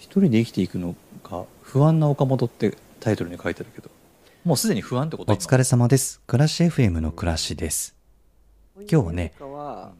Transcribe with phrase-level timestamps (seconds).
[0.00, 3.90] 一人で生きていくのが不安な岡本ってタイトルに書いてあるけど。
[4.44, 6.22] もうすでに不安ってことお疲れ様です。
[6.26, 7.94] 暮らし FM の暮らしです。
[8.90, 9.34] 今日はね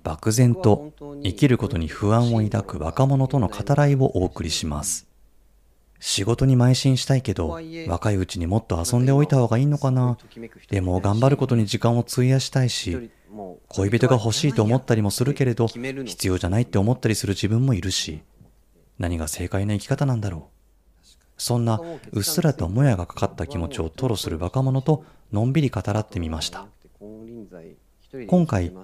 [0.03, 5.07] 漠然と生きることに不安を抱く若者との語らいをお送りします。
[5.99, 10.17] 仕事に邁進したいけど若いうちにもっと遊んでおいた方がいいのかな。
[10.71, 13.11] でも頑張ることに時間を費やしたいし
[13.69, 18.23] 恋人が欲しいと思ったりもするけれど必要じゃないって思ったりする自分もいるし。
[19.01, 21.07] 何が正解な生き方なんだろう。
[21.39, 21.81] そんな
[22.13, 26.67] うっすらともやがかかった気持ちを吐露する若者とのんびり語らってみました。
[28.29, 28.75] 今回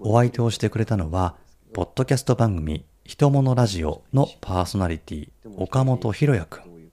[0.00, 1.36] お相手をしてくれたのは
[1.72, 6.90] ポッドキャスト番組「ひとものラジオ」のパーソナリティ岡本ひろやくん。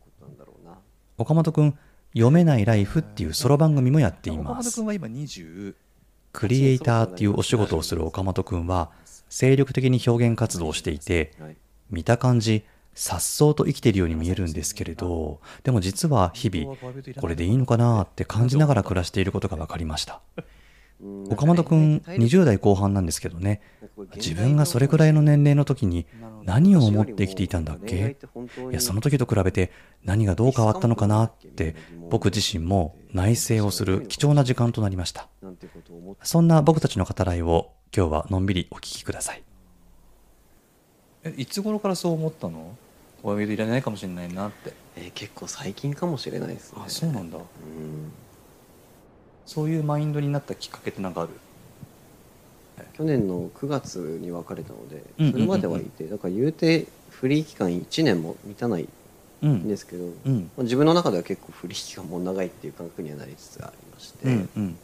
[1.17, 1.77] 岡本くん
[2.15, 4.75] 「読めないライフ」っていうソロ番組もやっています。
[4.75, 5.75] 君は今20
[6.31, 8.91] クリエイターっていうお仕事をする岡本くんは
[9.29, 11.33] 精力的に表現活動をしていて
[11.89, 12.63] 見た感じ
[12.95, 16.75] 颯爽と生きているように見えるんですけれどでも実は日々
[17.21, 20.21] これでいいのかなって感じながら暮らしていることが分かりました。
[21.29, 23.61] 岡本くん20代後半なんですけどね。
[24.17, 26.05] 自分がそれくらいの年齢の時に
[26.43, 28.17] 何を思って生きていたんだっけ？
[28.69, 29.71] いやその時と比べて
[30.03, 31.77] 何がどう変わったのかなって
[32.09, 35.29] 僕自身も内省をする貴重な時間となりました。
[36.21, 39.43] そんな僕たちの語らいを今日はのんびりお聞きください。
[41.23, 42.75] えいつ頃からそう思ったの？
[43.23, 44.73] 恋人いらないかもしれないなって。
[44.95, 46.81] えー結構最近かもしれないですね。
[46.85, 47.37] あそうなんだ。
[47.37, 47.43] うん。
[49.45, 51.31] そういうマインドになったきっかけって何かある？
[52.93, 55.33] 去年の9月に別れたのでうんうんうんうん。
[55.33, 58.87] それまではいてだから言うてフリー期間1年も満たない
[59.41, 64.77] うんんですけど、まうんあ自分の中では結構フリー期間も長いっていう感覚にはなりつつありまして、うんうん。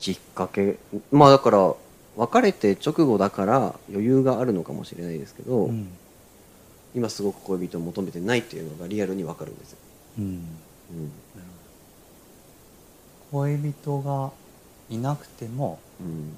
[0.00, 0.76] きっかけ
[1.12, 1.74] まあだから
[2.16, 5.88] 別れて直後だから余裕があるのかもしれないですけど、うん。
[6.92, 9.78] 今すごく恋人を求めてないっていうのがリアルに分かるんですよ、
[10.18, 10.24] うん。
[10.24, 10.42] うん、
[13.30, 14.32] 恋人が
[14.88, 16.34] いなくてもうん、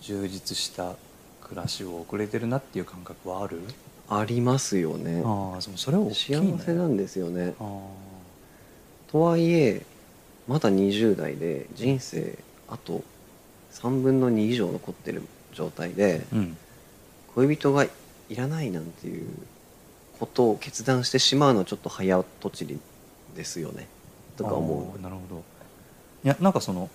[0.00, 0.94] 充実した
[1.42, 3.60] 暮らしを送れてるなっていう感覚はある？
[4.08, 5.22] ありますよね。
[5.22, 6.52] ああそそれは大きいね。
[6.56, 7.54] 幸せなんですよね。
[7.60, 7.64] あ
[9.08, 9.84] とはいえ
[10.48, 12.38] まだ20代で人生
[12.68, 13.02] あと
[13.74, 16.56] 3分の2以上残ってる状態であうん。
[17.34, 17.90] 恋人がい
[18.36, 19.26] らないなんていう
[20.18, 22.78] ことを決断してしまうのはちょっと早とちり
[23.36, 23.88] ですよね。
[24.36, 25.42] とか思あーなるほど。
[26.24, 26.88] いやなんかその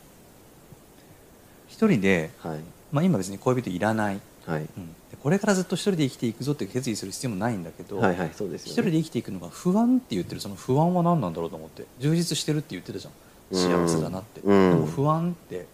[1.68, 2.59] 一人で、うはい。
[2.91, 4.62] まあ、今別に恋人いらない、はい。
[4.62, 13.13] うん、でこれからずっと一人で生きていくぞって決意する必要もないんだけど、はいはいそうです一人で生きていくのが不安って言ってるその不安は何なんだろうと思って充実してるって言ってたじゃん。
[13.51, 14.72] 幸せだなって、うん。
[14.72, 15.68] でも不安って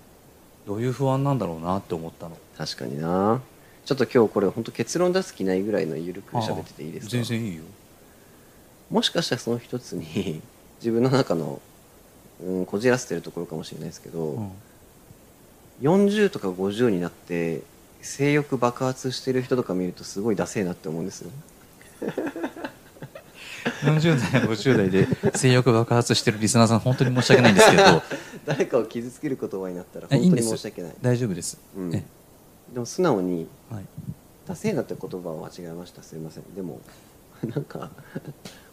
[0.65, 2.37] どういう不安なんだろうなって思ったの。
[2.57, 3.41] 確かにな。
[3.85, 7.11] ちょっと今日これ本当結論出す気ないぐらいのゆるく喋ってていいですか？
[7.11, 7.63] 全然いいよ。
[8.89, 10.41] もしかしたらその一つに
[10.81, 11.61] 自分の中の、
[12.43, 14.51] うん、こじらせてるところかもしれないですけど、うん。
[15.81, 17.61] 40とか50になって
[18.01, 21.31] 性欲爆発してる人とか見るとすごいダセえなって思うんですよ
[23.81, 27.83] 40代50代で性欲爆発してるリスナーさん本当に申し訳ないんですけど。
[28.45, 30.95] 誰かを傷つける言葉になったら本当に申し訳ない。
[31.01, 31.95] 大丈夫です、うん。
[31.95, 32.03] え。
[32.73, 33.85] でも素直にはい、
[34.47, 36.03] ダセえなって言葉を間違えました。
[36.03, 36.43] すいません。
[36.55, 36.79] でも
[37.43, 37.89] なんか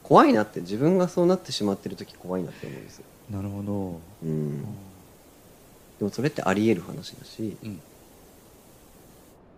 [0.02, 7.80] 怖いなって自分がそうなってしまってる時怖いなって思うんですよ、なるほど、うん、でもそれってあり得る話だしうん。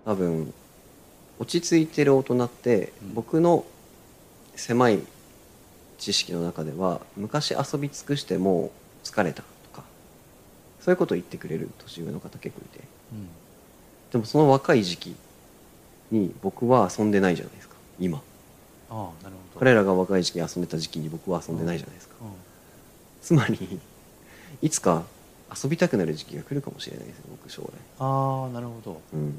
[0.04, 0.52] 多分
[1.38, 3.14] 落ち着いてる大人って、うん。
[3.14, 3.64] 僕の
[4.54, 5.00] 狭い
[5.99, 9.82] 知識の中では昔遊び尽くしてもう疲れたとか
[10.81, 12.85] そういうことを言ってくれる年上の方結構いて。
[13.12, 13.29] うん。
[14.12, 15.17] でもその若い時期
[16.11, 18.19] に僕は遊んでないじゃないですか今。
[18.19, 18.20] あ
[18.91, 19.61] あなるほど。
[19.61, 22.29] 彼らが若い時期に遊んでた時期に僕は遊んでないじゃないですか、うん。
[23.23, 23.81] つまり
[24.62, 25.05] いつか
[25.62, 27.67] 遊びたくなる時期が来るかもしれないですよ僕将来。
[27.99, 29.00] ああなるほど。
[29.12, 29.35] うん。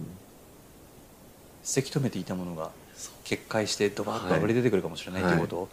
[1.63, 2.71] せき止めていたものが
[3.23, 5.67] 決壊してドバッと溢れ出てくるかもしれないっていうこと、どう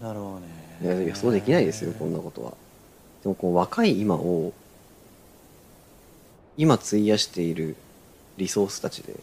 [0.00, 0.40] なんだろ
[0.82, 1.06] うね。
[1.06, 2.52] 予想できないですよこんなことは。
[3.22, 4.52] でもこう若い今を
[6.56, 7.74] 今費やしている
[8.36, 9.14] リソースたちで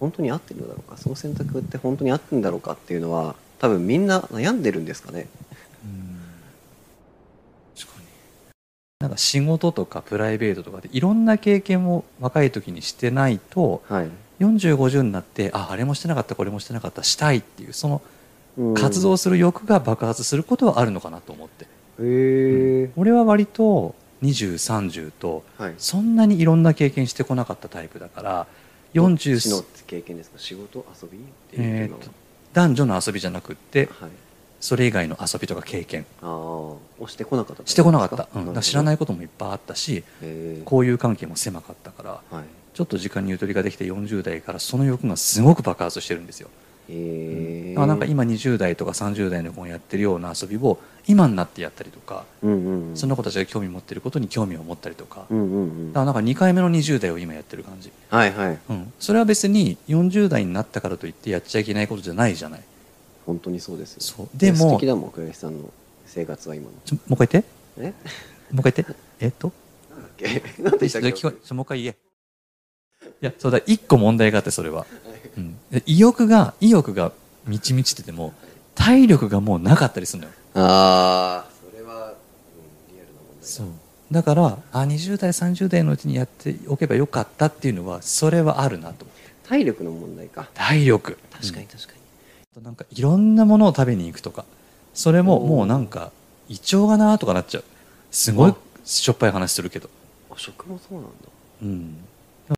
[0.00, 0.96] 本当に合ってるのだろうか？
[0.96, 5.28] その選択って本当に合ってるんだろうかっていうのは多分みんな悩んでるんですかね？
[5.84, 6.20] うん。
[7.76, 8.06] 確かに。
[9.00, 14.10] なんか仕事とかプライベートとかでいろんな経験を若い時にしてないとはい。
[14.40, 18.17] 4050になってああれもしてなかったこれもしてなかったしたいっていうそのうん
[18.74, 21.68] 活動する欲が爆発することはあるのかなと思って、へ
[22.00, 25.74] え俺は割と2030とはい。
[25.78, 28.46] そんなにいろんな経験してこなかったタイプだから
[28.94, 30.38] 40どっちの経験ですか？
[30.38, 30.84] 仕事？
[31.02, 31.18] 遊び？
[31.18, 31.20] っ
[31.50, 32.00] ていうのは。
[32.00, 32.10] えーと
[32.54, 34.10] 男女の遊びじゃなくってはい。
[34.60, 36.04] それ以外の遊びとか経験。
[36.22, 42.44] をしてこなかったしてこなかった、うん、知らないいこともいっぱいあったしへ交友関係も狭かったからはい。
[42.74, 46.48] ちょっと時間にゆとりができて40代からその欲がすごく爆発してるんですよ。
[46.48, 52.96] へえだからなんか今20代とか30代の子がやってるような遊びを今になってやったりとか、うんうんうん。
[52.96, 55.92] その子たちが興味持ってることに興味を持ったりとか、うんうんうん。
[55.92, 58.58] だからなんか2回目の20代を今やってる感じ、はいはい。
[58.68, 62.60] うん、それは別に40代になったからといってやっちゃいけないことじゃないじゃない。
[63.26, 64.00] 本当にそうですよ。
[64.00, 64.28] そう。
[64.34, 65.70] でも素敵だもんさんの
[66.06, 66.72] 生活は今の。
[66.84, 67.50] ちょもう一回言って。
[67.78, 67.84] え？
[68.54, 68.96] もう一回言って。
[69.20, 69.52] えっと？
[69.90, 70.42] なんだっけ？
[70.62, 71.96] なんでしたっけもう一回言え。
[73.20, 73.60] いやそうだ。
[73.66, 74.86] 一個問題があってそれは、
[75.38, 77.12] うん、で意欲が意欲が
[77.46, 78.34] 満ち満ちてても
[78.74, 80.34] 体力がもうなかったりするのよ。
[80.54, 83.46] ああそれは、うん、リアルな問題だ。
[83.46, 83.66] そう。
[84.10, 89.04] だからあ20代30代のうちにやっておけばよかったっていうのはそれはあるなと。
[89.04, 90.48] 思って体力の問題か。
[90.54, 91.18] 体力。
[91.32, 91.98] 確かに確かに、
[92.56, 94.44] うんなんかいろんなものを食べに行くとか
[94.92, 96.10] それももうなんか
[96.48, 97.64] 胃腸がなとかなっちゃう。
[98.10, 99.88] すごいあしょっぱい話するけど。
[100.30, 101.10] あ食もそうなんだ。
[101.62, 101.94] うん。
[101.94, 102.00] で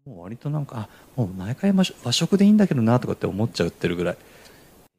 [0.06, 4.16] ももう割となんかあもう毎回和食和食でいいんだけどなとかって思っちゃうってるぐらい。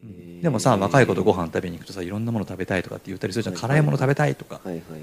[0.03, 3.55] へーでもさ若い子とご飯食べに行くとさいろんなもの食べたいとかって言ったりするじゃん。
[3.55, 3.61] はい。
[3.61, 4.55] 辛いもの食べたいとか。
[4.55, 5.01] はいはいはい。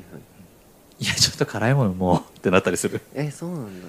[1.01, 3.01] いやちょっと辛いものもうってなったりする。
[3.15, 3.89] えそうなんだ。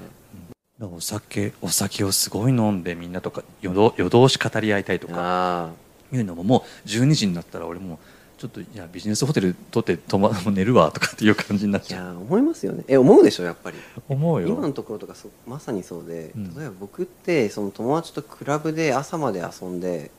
[0.79, 5.69] だからお酒お酒をすごい飲んでみんなとか夜通し語り合いたいとかあ
[6.13, 7.97] いうのももう12時になったら俺もう
[8.39, 12.05] ちょっといやビジネスホテル取って泊ま寝るわとかっていう感じになっちゃう。
[12.05, 12.85] や思いますよね。
[12.87, 13.77] え思うでしょやっぱり。
[14.07, 14.47] 思うよ。
[14.47, 16.55] 今のところとかそまさにそうで、うん。
[16.55, 20.09] 例えば僕ってその友達とクラブで朝まで遊んで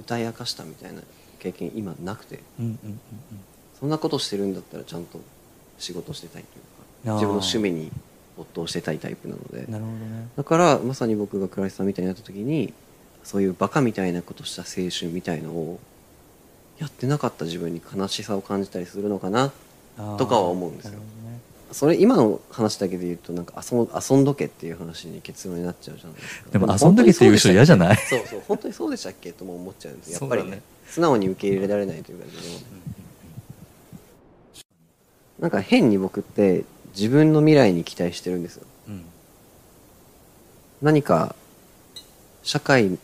[0.00, 1.02] 歌い明かしたみたいな
[1.38, 2.40] 経験今なくて。
[2.58, 3.00] うんうんうん
[3.78, 5.20] そんなことしてるんだったらちゃんと
[5.78, 7.92] 仕事してたいというか自分の趣味に
[8.36, 9.58] 没頭してたいタイプなので。
[9.60, 10.28] うんなるほどね。
[10.36, 12.72] だからまさに僕が倉石さんみたいになった時に
[13.22, 15.78] そういうバカみたいなことした青春みたいのを
[16.78, 19.52] やってなかった自分に悲しさを感じたりするのかな
[20.16, 21.00] とかは思うんですよ。
[21.72, 26.50] それ今の話だけで言うとなんか遊ん遊んどけっていう話に結論になっちゃうじゃないですか。
[26.50, 27.96] でも遊んどけっていう人嫌じゃない？
[27.96, 29.32] そうそう本当にそうでしたっけ？
[29.32, 32.30] とも思っちゃうんですやっぱりね素直に受け入れられないというかで。
[32.30, 32.38] も
[35.40, 36.64] なんか変に僕って
[36.96, 38.66] 自分の未来に期待してるんですよ。
[38.88, 39.04] うん。
[40.80, 41.36] 何か
[42.42, 42.98] 社会、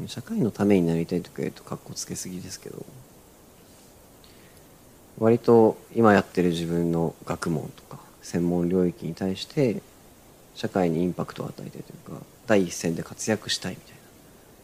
[0.00, 2.84] うん、社会のためになりたいとか言うとかっこつけすぎですけど
[5.18, 9.82] 割と今やってる自分の学問とか専門領域に対して
[10.54, 13.98] 社会にインパクトを与えたいというか第一線で活躍したいみたいな。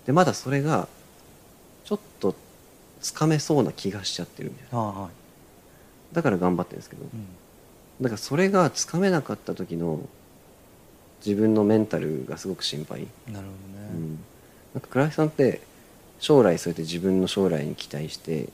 [0.07, 0.89] でまだそれが
[1.85, 2.35] ちょっと
[3.01, 4.79] つかめそうな気がしちゃってるみたいな。
[4.79, 6.15] はい。
[6.15, 7.27] だから頑張ってるんですけどうん
[8.01, 10.01] だからそれがつかめなかった時の
[11.25, 13.51] 自分のメンタルがすごく心配なるほどね
[13.93, 14.19] うん、
[14.75, 15.61] なんか倉石さんって
[16.19, 18.49] 将来そうやって自分の将来に期待して、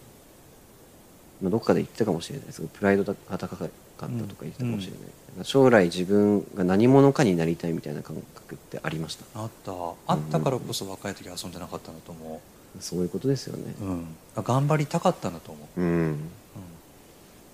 [1.42, 2.46] まあ、どっかで言ってたかもしれない。
[2.46, 3.68] ですけどプライドが高かっ
[3.98, 9.24] たとか言ってたかもしれない、なんか将来自分が何者かになりたいみたいな感覚ってありました？
[9.40, 9.72] あった。
[10.06, 12.40] あったからこそ若い時遊んでなかったんだと思
[12.80, 13.74] そういうことですよね。
[13.80, 14.06] う、うん、
[14.36, 16.18] 頑張りたかったんだと思う、うん、うん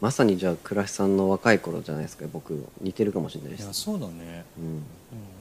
[0.02, 2.24] まさにじゃあ倉石さんの若い頃じゃないですか。
[2.32, 3.62] 僕似てるかもしれないです。
[3.62, 4.80] いやそうだね、うん、うん、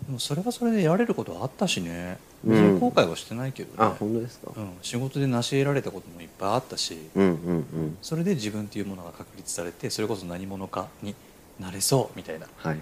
[0.06, 2.20] でもそれはそれでやれることはあったしね。
[2.46, 2.52] うん。
[2.52, 6.96] 別に後悔はしてないけどね、あ本当ですか、うん、仕事で成し得られたこともいっぱいあったし。
[7.16, 7.98] うん、うんうん。
[8.04, 11.16] それで自分っていうものが確立されてそれこそ何者かに
[11.60, 12.76] なれそうみたいな、はい。
[12.76, 12.82] うん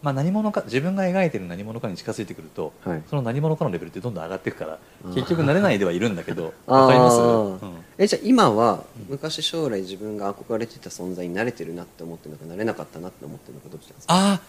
[0.00, 3.02] まあ、何者か自分が描いてる何者かに近づいてくるとはい。
[3.10, 4.78] その何者かのレベルってどんどん上がっていくから
[5.14, 7.84] 結局慣れないではいるんだけどあー わかります、うん。
[7.98, 9.06] えじゃあ今はうん。
[9.10, 14.14] 昔将来自分が憧れてた存在になれてるなって思ってるのかなれなかったなって思ってるのかどっちなんですか？
[14.14, 14.40] ああ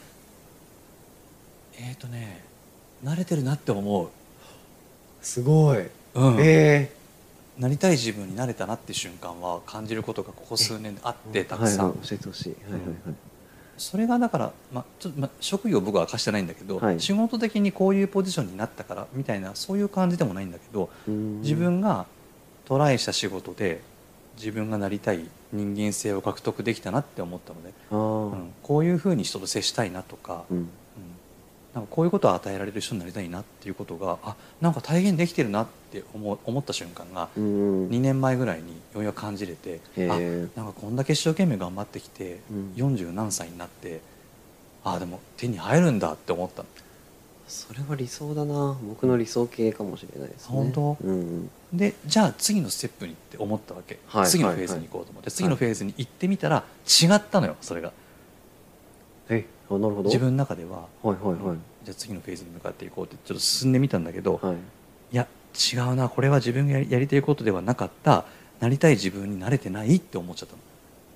[1.79, 2.43] えっ、ー、とね
[3.03, 4.09] 慣れてるなって思う、
[5.21, 6.37] すごい、うん。
[6.39, 6.91] え
[7.57, 13.15] なりたい自分になれたなって瞬間は感じることがここ数年であってたくさん、はいはい、教えてほしい、はいはいはい
[13.79, 16.99] それがだから、まあ、ちょっと、まあ、職業僕は明かしてないんだけど、はい。
[16.99, 21.41] 仕事的にこういうポジションになったからみたいなそういう感じでもないんだけどうん。
[21.41, 22.05] 自分が
[22.65, 23.81] トライした仕事で
[24.37, 30.69] 自分がなりたい人間性を獲得できたなって思ったので、うん、こういうふうに人と接したいなとか、うんうん
[31.73, 42.73] なんかこういうことを与えられる人になりたいなっていうことがあなんか体現できてるなって思う思った瞬間がうん2年前ぐらいにようやく感じれてあへえなんかこんだけ一生懸命頑張ってきて、うん。
[42.75, 44.01] 40何歳になって
[44.83, 46.69] あでも手に入るんだって思ったの。
[47.47, 48.77] それは理想だな。
[48.87, 50.55] 僕の理想系かもしれないですね。
[50.55, 50.97] 本当？
[51.03, 54.27] うんでじゃあ次のステップにって思ったわけ、はい。
[54.27, 57.91] 次のフェーズに行こうと思って、次のフェーズに行ってみたら違ったのよそれが
[59.29, 60.03] えあなるほど。
[60.03, 61.57] 自分の中でははいはいはい。
[61.83, 64.55] じゃあ次のフェーズに向かっていこうってちょっと進んでみたんだけど、はい。
[64.55, 64.57] い
[65.15, 65.27] や
[65.71, 68.25] 違うなこれは自分がやりやりたいことではなかった
[68.59, 70.61] なりたい自分になれてないって思っちゃったの。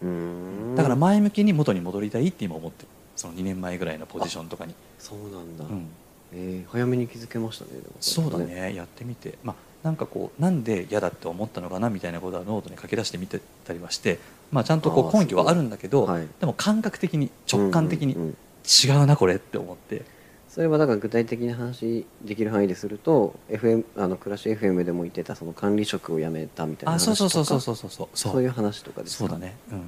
[0.03, 0.75] うーん。
[0.75, 2.87] だから前向きに元に戻りたいって今思ってる。
[3.15, 5.87] その2年前ぐらいのポジションとかに、そうなんだ、うん、
[6.33, 9.37] えー早めに気づけましたねそうだねやってみて。
[9.43, 14.17] まあなんかこうなんで嫌だって思ったのかなみたいなことはノートに書き出してみてたりはして、
[14.53, 16.27] まあ、ちゃんとこう根拠はあるんだけど、はい。
[16.39, 20.05] でも感覚的に直感的に違うなこれって思って。
[20.47, 27.15] それはだから具体的な話できる範囲ですると FM あの暮らし FM でも言ってたその管理職を辞めたみたいなあ話とか。
[27.15, 28.07] そうそうそうそうそうそう。
[28.13, 29.27] そういう話とかですか？
[29.27, 29.55] そうだね。
[29.71, 29.79] うん。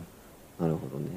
[0.59, 1.11] なるほどね。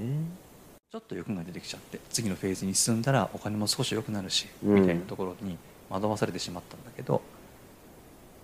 [0.93, 4.75] ちょっと欲が出てきちゃって次のフェーズに進んだらお金も少し良くなるし、うん。
[4.83, 5.57] みたいなところに
[5.89, 7.23] 惑わされてしまったんだけど、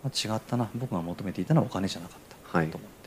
[0.02, 0.70] まあ、違ったな。
[0.74, 2.18] 僕が求めていたのはお金じゃなかっ
[2.50, 2.58] た。
[2.58, 2.68] はい。
[2.68, 3.03] と思って、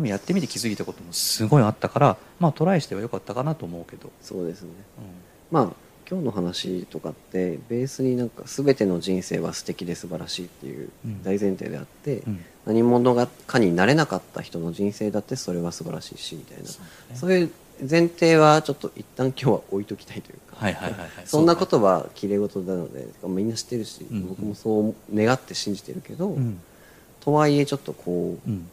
[0.00, 4.70] でもやってみて気づいたこともすごいあったからまあトライしてはよかったかなと思うけど、そうですね。
[4.98, 5.04] うん。
[5.50, 5.72] まあ
[6.10, 11.22] 今日の話とかってベースになんか全ての人生は素敵で素晴らしいっていううん。
[11.22, 12.44] 大前提であって、うん。
[12.64, 16.64] 何者がかになれなかった人の人生だってそれは素晴らしいしみたいな。
[16.64, 17.20] そうだね。
[17.20, 17.50] そういう
[17.88, 21.10] 前提はちょっと一旦今日は置いときたいというか、はいはいはいはい。
[21.28, 24.28] そんなことはきれい事なのでみんな知ってるし、うん。
[24.28, 26.58] 僕もそう願って信じてるけど、うん。
[27.20, 28.70] とはいえちょっとこううん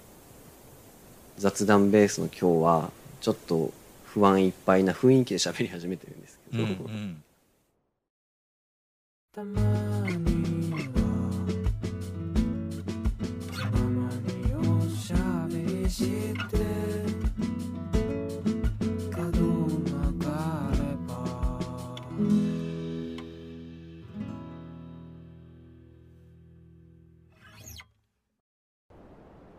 [1.38, 2.92] 雑談ベースの今日は
[3.22, 3.72] ちょっと
[4.06, 7.24] 不安いっぱいな雰囲気で喋り始めてるんですけうんど、うん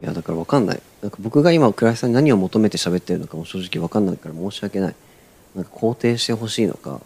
[0.01, 0.83] いやだから分かんない。
[1.03, 4.95] なんか僕が今倉石さんに何を求めて喋ってるのかも正直分かんないから申し訳ない。
[5.55, 7.01] なんか肯定してほしいのか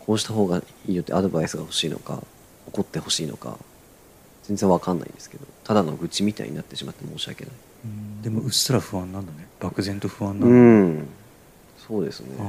[0.00, 2.22] こうした方がいいよってアドバイスが欲しいのか
[2.68, 3.58] 怒ってほしいのか
[4.44, 7.54] 全然分かんないんですけどただの愚痴みたいになってしまって申し訳ない。
[7.84, 8.22] うん。
[8.22, 9.46] でもうっすら不安なんだね。
[9.60, 11.06] 漠然と不安なうの、ん。
[11.86, 12.28] そうですね。
[12.38, 12.46] あー。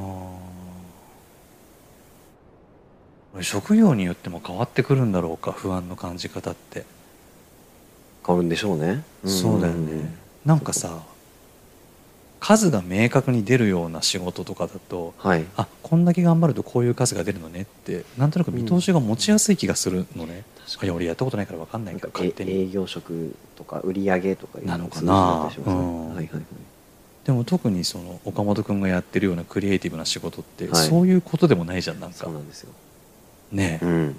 [3.33, 6.85] これ職業によっても変わってくるんだろうか不安の感じ方って、
[8.25, 9.03] 変わるんでしょうね。
[9.25, 10.13] そうだよね。
[10.45, 11.03] なんかさ
[12.39, 15.45] 数が明確に出るような仕事とかだとはい。
[15.57, 20.43] あこんだけ頑張るとこういう数が出るのねってなんとなく見通しが持ちやすい気がするのね、
[20.81, 22.51] いや俺やったことないから分かんないけど勝手に。
[22.51, 25.51] 営業職とか売り上げとかいうなのかな。
[25.65, 26.09] うん。
[26.09, 26.43] はいはいはい。
[27.25, 30.87] でも特にその岡本君がやってるようなクリエイティブな仕事って、はい。
[30.87, 32.17] そういうことでもないじゃんなんか。
[32.17, 32.71] そうなんですよ。
[33.51, 34.15] ねえ、うん。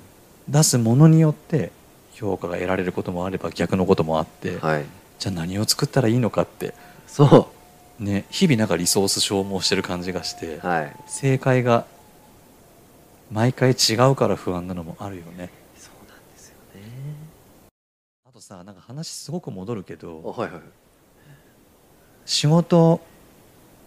[0.49, 1.73] 出すものによって
[2.23, 4.85] 評価が得られることもあれば逆のこともあって、はい。
[5.19, 6.73] じゃあ何を作ったらいいのかって
[7.07, 7.53] そ
[7.99, 10.97] ね日々なんかリソース消耗してる感じがして、うはい。
[11.07, 11.85] 正解が
[13.33, 15.51] 毎回違うから不安なのもあるよね。
[15.77, 16.83] そうなんですよね。
[18.29, 20.61] あとさなんか話すごく戻るけあどはいはい。
[22.25, 23.01] 仕事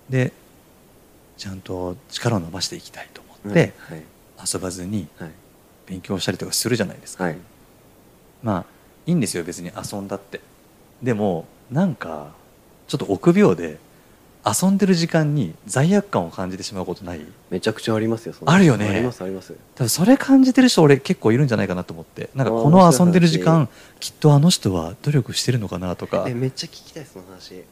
[0.10, 0.34] で
[1.38, 4.04] ちゃんと力を伸ばしていきたいと思って、はい。
[4.54, 5.32] 遊ばずにはい。
[5.88, 7.38] 勉強したりとかするじゃないですか、はい
[8.46, 8.66] まあ
[9.08, 10.40] いいんですよ別に遊んだって。
[11.02, 12.28] でもなんか
[12.88, 13.80] ちょっと臆病で
[14.46, 17.26] 遊んでる時間に罪悪感を感じてしまうことない？
[17.50, 18.88] めちゃくちゃありますよそんなあるよね。
[18.88, 19.56] ありますあります。
[19.74, 22.30] 多分それ感じてる人俺結構いるんじゃないかなと思って。
[22.36, 26.26] なんかこの遊んでる時面間きっとあの人は努力してるのかなとか。
[26.28, 27.64] えめっちゃ聞きたいその話。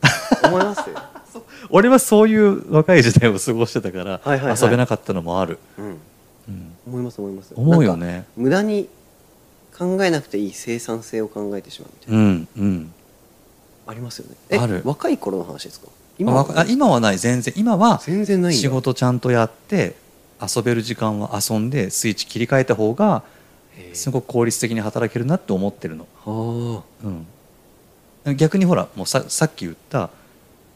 [0.44, 0.82] 思います？
[1.70, 4.58] 俺はそういう若い時代を過ごしてたからはいはいはい。
[4.60, 5.86] 遊べなかったのもある、うん。
[5.86, 5.90] う
[6.52, 6.74] ん。
[6.88, 7.54] 思います思います。
[7.56, 8.26] 思うよね。
[8.36, 8.90] 無駄に
[9.78, 12.94] 考えなくていい生産性を考えてしまうみたいな、うんうん。
[13.88, 14.36] ありますよね。
[14.50, 14.82] えある。
[14.86, 15.88] 若い頃の話ですか？
[16.18, 16.46] 今は。
[16.60, 17.54] あ今はない全然。
[17.58, 18.62] 今は全然ないんだ。
[18.62, 19.96] 仕事ちゃんとやって
[20.42, 23.24] 遊べる時間は遊んでスイッチ切り替えた方が
[23.94, 26.84] すごく効率的に働けるなって思ってるの、は
[28.26, 30.10] うん、逆にほらもうささっき言った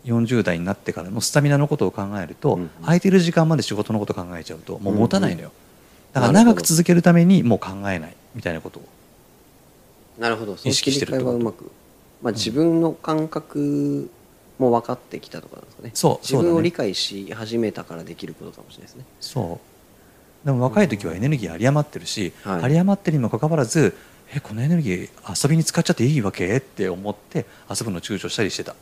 [0.05, 2.69] 40代になってからのスタミナのことを考えると、うんうん。
[2.83, 5.51] 空いてる時間まで仕事のこと考えちゃうともう持たないのよ、
[6.13, 8.83] だから長く続けるためにもう考えないみたいなことを。
[10.17, 10.55] なるほど。
[10.63, 11.39] 意識してるってこと？
[11.39, 11.71] まく、
[12.21, 14.09] まあ、自分の感覚
[14.59, 15.89] も分かってきたとかなんですかね。
[15.89, 16.49] 自そうそうだね。
[16.51, 19.03] 分を理解し始めたからできることかもしれないですね。
[19.19, 19.59] そ
[20.43, 20.45] う。
[20.45, 22.61] でも若い時はエネルギー有り余ってるし、はい。
[22.63, 23.95] 有り余ってるにもかかわらず
[24.33, 26.57] えこのエネルギー遊びに使っちゃっていいわけ？
[26.57, 28.71] って思って遊ぶの躊躇したりしてた。
[28.71, 28.77] わ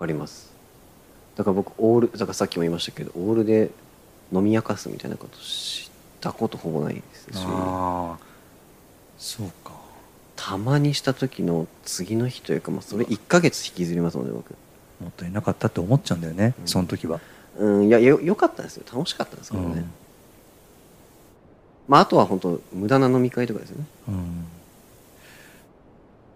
[0.00, 0.52] かります。
[1.36, 3.70] だから僕オールだからさっきも言いましたけどオールで
[4.32, 5.90] 飲み明かすみたいなことし
[6.24, 7.44] たことほぼないですし。
[7.46, 8.24] ああ
[9.18, 9.72] そうか。
[10.36, 14.50] たまにした時の次の日というか、まあ、それ1ヶ月引きずりますので僕。
[15.00, 16.66] もったいなかったって思っちゃうんだよね、うん。
[16.66, 17.20] その時は、
[17.58, 18.84] うんいやよよかったですよ。
[18.92, 19.90] 楽しかったですけどね、うん。
[21.88, 23.84] まああとは本当無駄な飲み会とかですよね。
[24.08, 24.46] うん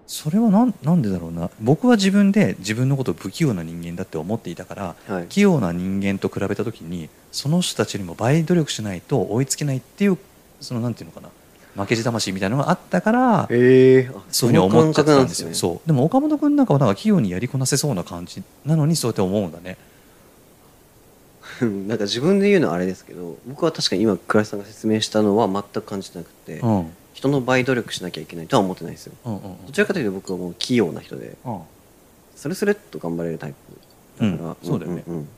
[0.09, 1.51] それはなんなんでだろうな。
[1.61, 5.27] 僕は自分で自分のことを不器用な人間だって思っていたからはい。
[5.27, 10.17] 器用な人間と比べた時にその人たちにも倍努力しないと追いつけないっていう
[10.63, 11.29] そのなんていうのかな。
[11.83, 14.11] 負けじ魂みたいなのがあったからへえ。
[14.31, 15.49] そういうふうに思っちゃってたんですよ。
[15.51, 15.55] ね。
[15.55, 15.87] そう。
[15.87, 19.77] でも岡本君なんかはなんか器用にやりこなせそうな感じなのにそうやって思うんだね。
[21.61, 29.15] う んなんか自分で言うのはあれですけど僕は確かに今倉石さんが説明したのは全く感じてなくて、うんうん人の倍努力しなきゃいけないとは思ってないですよ。
[29.25, 31.61] うんうんどちらかというと僕はもう器用な人でうん。
[32.37, 33.55] スルスルっと頑張れるタイ
[34.19, 34.57] プだから、うん。
[34.63, 35.03] そうだよね。
[35.05, 35.29] んんん。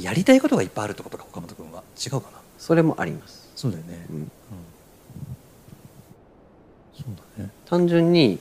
[0.00, 4.30] やりたいことがいっぱいあるってことか岡本君は違うかなそれもあります、そうだよね、うん。
[6.94, 7.04] そう
[7.36, 7.50] だね。
[7.66, 8.38] 単純に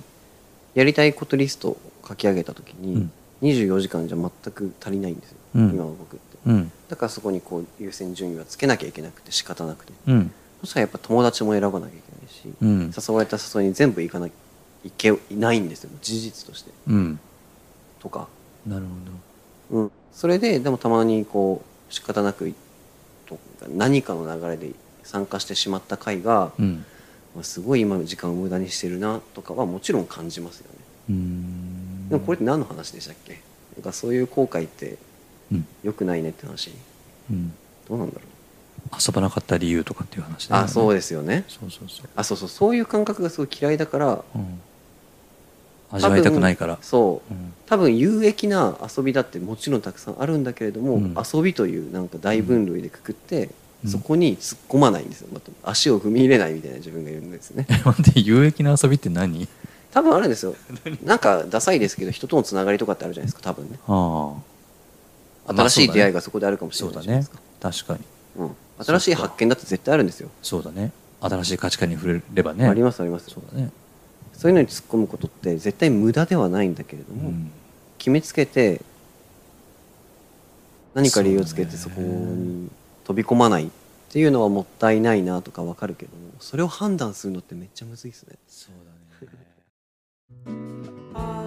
[0.76, 3.12] やりたいことリストを書き上げた時に、うん。
[3.42, 5.70] 24時間じゃ全く足りないんですよ、うん。
[5.72, 6.38] 今の僕って。
[6.46, 6.72] うん。
[6.90, 9.94] だからそこにこう優先順位はつけなきゃいけなくて仕方なくて。
[10.06, 12.94] うんそしたらやっぱ友達も選ばなきゃいけないし、うん。
[12.96, 14.32] 誘われた誘いに全部行かない
[14.86, 16.72] いけいないんですよ事実として。
[16.88, 17.20] うん。
[18.00, 18.28] とか、
[18.66, 18.86] なる
[19.70, 22.54] うん、それででもたまにこう仕方なく
[23.26, 23.38] と
[23.76, 24.72] 何かの流れで
[25.04, 26.86] 参加してしまった回が、ほどうん。
[27.36, 30.80] まあすごい今の時間を無駄にしてるなとかはもちろん感じますよね。
[31.10, 32.10] うん。
[32.10, 33.41] でもこれって何の話でしたっけ？
[33.76, 34.98] なんかそういう後悔って
[35.52, 35.67] うん。
[35.84, 36.72] 良くないねって話。
[37.30, 37.54] うん。
[37.89, 38.28] どうなんだろう
[38.93, 40.58] 遊ばなかった理由とかっていう話ね。
[40.58, 41.45] あそうですよね。
[41.47, 42.10] そうそうそう。
[42.15, 42.50] あそうそう。
[42.50, 44.23] そういう感覚がすごい嫌いだから。
[44.36, 44.60] うん。
[45.89, 46.78] 味わいたくないから。
[46.82, 47.34] そう。
[47.34, 47.54] うん。
[47.65, 51.15] 多分有益な遊びだってもちろんたくさんあるんだけれども、うん。
[51.34, 53.50] 遊びというなんか大分類でくくって、
[53.84, 53.89] うん。
[53.89, 55.30] そこに突っ込まないんですよ。
[55.34, 57.67] また足を踏み入れないみたいな自分がいるんですね。
[57.86, 59.47] 待って有益な遊びって何？
[59.91, 60.56] 多分あるんですよ。
[61.04, 63.80] なんかダサいですけど人とのつながりとかってあるじゃないですか多分ね。
[63.88, 65.54] ああ。
[65.54, 68.00] まあ新しい出会いががそこであるかもしれないじゃないですか、確かに。
[68.38, 70.92] うん、新しい発見だって絶対あるんですよ、そうだね。
[71.20, 72.68] 新しい価値観に触れればね。
[72.68, 73.30] ありますあります。
[73.30, 73.72] そうだね。
[74.34, 77.52] そういうのに突っ込むことって絶対無駄ではないんだけれども、うん。
[77.98, 78.82] 決めつけて
[80.94, 82.70] 何か理由をつけてそこに
[83.04, 83.70] 飛び込まないっ
[84.10, 88.36] ていうのはもったいないなとかわかるけどもそれを判断するのってめっちゃむずいですね。
[88.48, 91.44] そうだね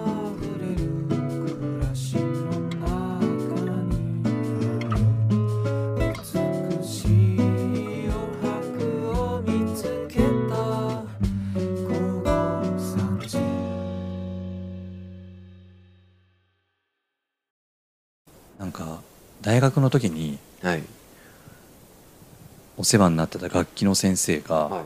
[19.51, 20.83] 大学の時にはい。
[22.77, 24.83] お世話になってた楽器の先生が、はい。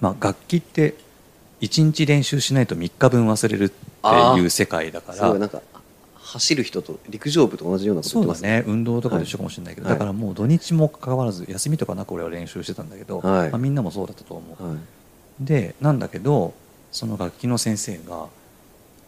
[0.00, 0.96] まあ、楽器って
[1.62, 5.62] 1日練習しないと3日分忘れるっていう世界だからなんか
[6.16, 8.64] 走る人と陸上部と同じようなことそうだ言ってますね。
[8.66, 9.94] 運動とかと一緒かもしれないけど、はい。
[9.94, 13.50] だからもう土日も関わらず休みとかなく俺は練習してたんだけど、はい。
[13.50, 14.78] まあ、みんなもそうだったと思う、はい。
[15.40, 16.52] でなんだけど
[16.90, 18.26] その楽器の先生が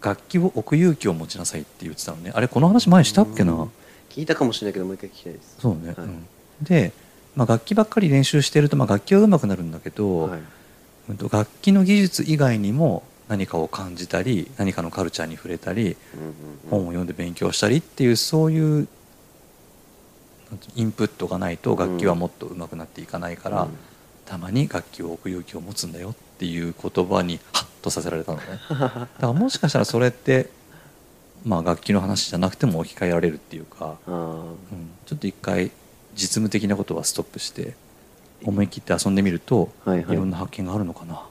[0.00, 2.32] 楽器を置く勇気を持ちなさいって言ってたのね。
[2.34, 3.70] あれこの話前したっけな、うん
[4.14, 5.56] 聞いたかもしれないけどもう一回聞きたいです。
[5.58, 5.96] そうね、はい。
[5.98, 6.26] うん。
[6.62, 6.92] で、
[7.34, 10.40] まあ、楽器ばっかり練習してると、まあ、楽器は上手くなるんだけど、はい。
[11.10, 15.98] うんと楽器の技術以外にも何かを感じたり何かのカルチャーに触れたり
[16.70, 18.88] 本を読んで勉強したりっていうそういう
[20.76, 23.70] インプットがないと楽器はもっと上手くなっていかないから、うん。
[24.24, 28.44] たまに楽器を置く勇気を持つんだよっていう言葉にハッとさせられたのね。
[28.70, 30.48] だからもしかしたらそれって、
[31.44, 34.56] まあ、楽器の話じゃなくても置き換えられるっていうか、うん、
[35.04, 35.70] ちょっと一回
[36.14, 37.74] 実務的なことはストップして
[38.44, 40.14] 思い切って遊んでみると、はいはい。
[40.14, 41.26] いろんな発見があるのかな。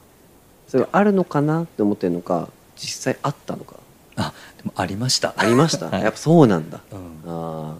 [0.67, 3.76] それあるのかなって思ってるのか実際あったのか。
[4.15, 5.34] あでもありました。
[5.38, 6.02] ありました、 はい。
[6.04, 6.82] やっぱそうなんだ。
[6.91, 7.32] うん。
[7.32, 7.76] あ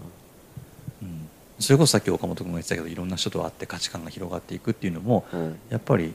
[1.02, 1.28] うん。
[1.60, 5.52] それこそさっき岡本君が言ってたけどいろんな人と会って価値観が広がっていくっていうのもあはい。
[5.70, 6.14] やっぱり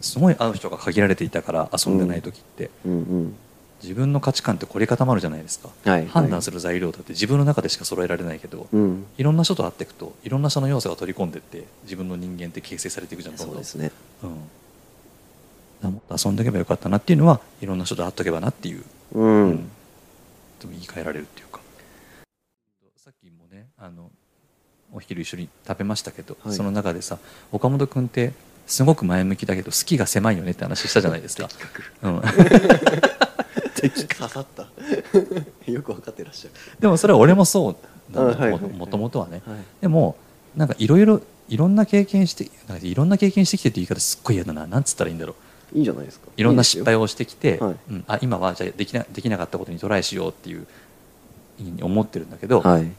[0.00, 3.36] すごい会う人が限られていたから遊んでない時って、うんうん
[3.82, 6.06] 自分の価値観って凝り固まるじゃないですか、はい。
[6.06, 9.06] 判断する材料だって自分の中でしか揃えられないけど、うん。
[9.16, 13.90] いろんな人と会っていくといろんな人の要素が取り込んでって自分の人間って形成されていくじゃんそうんですね。
[15.82, 19.56] うん、もっと遊んでおけばよかったなっていうのはいろんな人と会っとけばなっていう、ううん。
[20.60, 21.60] でも言い換えられるっていうか。
[22.96, 24.10] さっきもねあの
[24.92, 26.54] お昼一緒に食べましたけど、はい。
[26.54, 27.18] その中でさ
[27.50, 28.32] 岡本君って
[28.66, 31.48] すごく前向きだけど好きが狭いよねって話したじゃないですか。
[32.02, 32.22] うん、
[33.88, 34.68] 刺さった。
[35.70, 36.54] よく分かってらっしゃる。
[36.78, 37.76] でもそれは俺もそう
[38.14, 39.42] なんだあはいもともとはね。
[39.46, 39.58] はい。
[39.80, 40.16] でも
[40.56, 42.50] なんかいろいろいろんな経験して
[42.82, 44.66] いろんな経験してきてって言い方すっごい嫌だな。
[44.66, 45.34] なんつったらいいんだろ
[45.72, 45.76] う。
[45.76, 46.28] いいんじゃないですか。
[46.36, 47.76] いろんな失敗ををしてきてはい。
[47.90, 50.66] うん、あ今はじゃあできなできなかったことにトライしようっていう
[51.58, 52.90] ふうに思ってるんだけど、はい。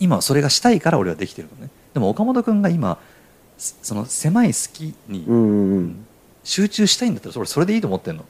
[0.00, 1.70] 今はそれがしたいから俺はできてるのね。
[1.94, 2.98] でも岡本君が今
[3.58, 5.94] すその狭い好きに
[6.44, 8.24] 集中したいんだったらそれそれでいいと思ってんの。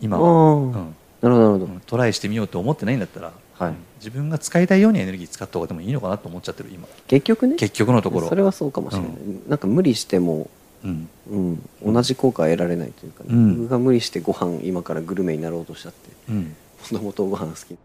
[0.00, 1.72] 今は、うんなるほどなるほど。
[1.72, 3.70] うんトライしてみようと思ってないんだったら、はい。
[3.70, 6.86] うん自分が使いたいようにエネルギー使った方がでもいいのかなと思っちゃってる今。
[7.08, 7.56] 結局ね。
[7.56, 8.28] 結局のところ。
[8.28, 9.10] それはそうかもしれない、
[9.48, 10.48] なんか無理しても、
[10.84, 11.08] うん。
[11.28, 13.30] うん、同じ効果は得られないというか、ね。
[13.30, 13.62] うん。
[13.62, 16.54] 僕が無理してご飯今からグルメになろうとしたってうん。
[16.92, 17.76] もともとご飯好き。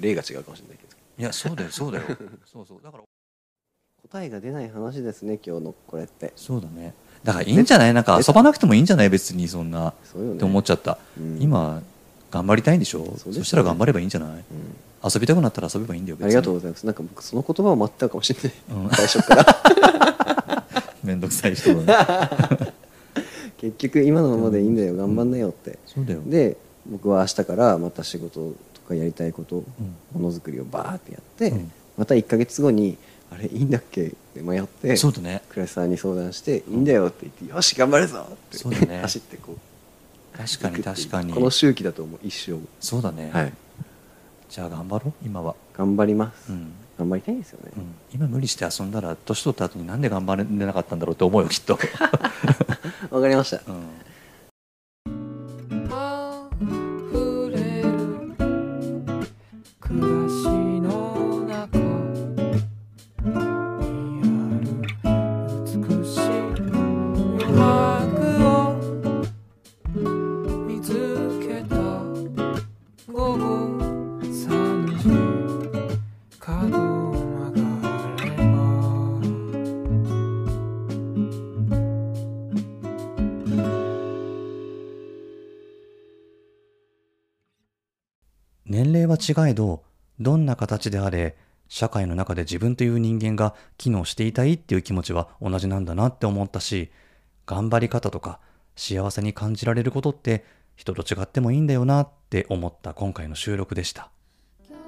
[0.00, 0.94] 例が違うかもしれないけど。
[1.18, 2.04] いやそうだよ そうだよ。
[2.46, 2.78] そうそう。
[2.80, 3.02] だから。
[4.08, 6.32] 答えが出ない話ですね今日のこれって。
[6.36, 6.94] そうだね。
[7.24, 7.94] だからいいんじゃない？
[7.94, 9.10] なんか遊ばなくてもいいんじゃない？
[9.10, 9.92] 別にそんな。
[10.14, 10.34] ね。
[10.34, 11.38] って思っちゃった、うん。
[11.42, 11.82] 今
[12.34, 12.98] 頑張りたいんでしょ？
[13.04, 13.38] そうですよね。
[13.38, 14.30] そしたら頑張ればいいんじゃない？
[14.30, 14.42] うん。
[15.14, 16.84] 遊びたくなったら遊べばいいんだよありがとうございます。
[16.86, 18.52] なんか僕その言葉を待ってたかもしれない。
[18.84, 18.90] うん。
[18.90, 19.46] 最初から。
[21.04, 22.30] めんどくさい人だ
[22.62, 22.72] ね。
[23.60, 24.96] 結局今のままでいいんだよ。
[24.96, 25.78] 頑張んなよって。
[25.86, 29.60] そうだよ、で僕は明日からまた仕事とかやりたいことう
[30.18, 30.22] ん。
[30.22, 31.72] ものづくりをバーってやって、うん。
[31.96, 32.96] また1か月後に
[33.30, 34.06] あれいいんだっけ？
[34.06, 35.42] って迷ってそうだね。
[35.50, 39.00] 倉石さんに相談して「いいんだよ」って言って「よし頑張るぞ!」ってそうだね。
[39.02, 39.58] 走ってこう
[40.36, 41.32] 確かに確かに。
[41.32, 42.58] この周期だと思う一生。
[42.80, 43.52] そうだね、はい。
[44.48, 46.72] じゃあ頑張ろう今は、頑張ります、うん。
[46.98, 51.78] 頑張りたいですよね、うん、今無理して遊んだら年取った後になんで頑張れなかったんだろうって思うよきっと、
[53.10, 53.60] わかりました。
[53.66, 53.88] うん
[89.32, 89.82] 違えど
[90.20, 91.36] どんな形であれ
[91.68, 96.90] 社会の中で自分という人間が機能していたいっていう気持ちは同じなんだなって思ったし
[97.46, 98.38] 頑張り方とか
[98.76, 100.44] 幸せに感じられることって
[100.76, 104.10] 人と違ってもいいんだよなって思った今回の収録でした。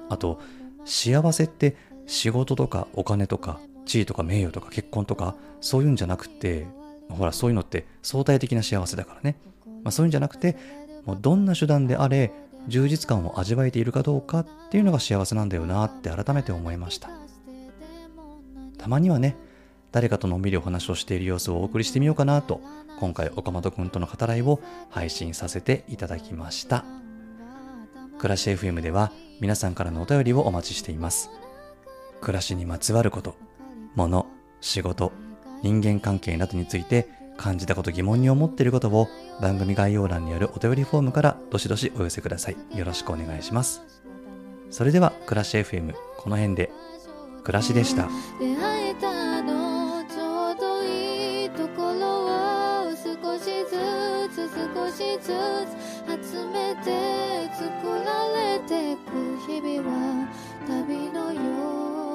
[0.09, 0.39] あと
[0.85, 6.65] 幸せって仕事とかお金とか地位とか名誉とか結婚とかそういうんじゃなくて
[7.09, 9.37] ほらそういうのって相対的な幸せだからね、
[9.83, 10.57] まあ、そういうんじゃなくて
[11.05, 12.31] もうどんな手段であれ
[12.67, 17.09] 充実感を味わえているかどうかっていうのが幸せなんだよなって改めて思いました。
[18.77, 19.35] たまにはね
[19.91, 22.61] 誰かとのんびりお話をしている様子をお送りしてみようかなと
[22.99, 26.85] 今回岡本くんとの語らいを配信させていただきました。
[28.17, 31.29] 暮らし FM では皆さんからのお便りをお待ちしています。
[32.21, 33.35] 暮らしにまつわること
[33.95, 34.25] 物
[34.61, 35.11] 仕事
[35.61, 39.07] 人間関係などについて感じたこと疑問に思っていることを
[39.41, 42.57] 番組概要欄にあるお便りフォームからどしどしお寄せください。
[42.77, 43.81] よろしくお願いします。
[44.69, 46.71] それでは暮らし FM この辺で。
[47.47, 48.09] 暮らしでした。
[48.41, 52.25] 出会えたのちょうどいいところ
[52.89, 53.77] を少しず
[54.35, 57.63] つ少しずつ集めて作
[58.03, 59.07] られてく
[59.47, 60.27] 日々は
[60.67, 61.39] 旅のよ
[62.03, 62.06] う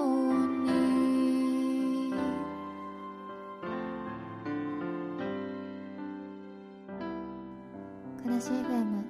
[8.40, 9.02] FM